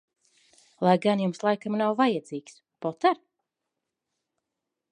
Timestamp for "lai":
0.85-0.93